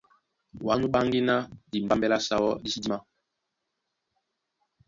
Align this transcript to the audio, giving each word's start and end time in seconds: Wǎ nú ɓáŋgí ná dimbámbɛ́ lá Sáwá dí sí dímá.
Wǎ 0.65 0.73
nú 0.79 0.87
ɓáŋgí 0.93 1.19
ná 1.27 1.35
dimbámbɛ́ 1.71 2.11
lá 2.11 2.17
Sáwá 2.27 2.51
dí 2.63 2.69
sí 2.73 2.79
dímá. 2.83 2.97